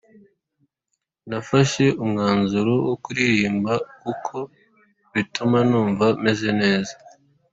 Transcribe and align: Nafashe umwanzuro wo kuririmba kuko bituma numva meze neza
Nafashe 1.29 1.85
umwanzuro 2.03 2.73
wo 2.87 2.95
kuririmba 3.03 3.73
kuko 4.01 4.35
bituma 5.13 5.57
numva 5.69 6.05
meze 6.25 6.49
neza 6.61 6.93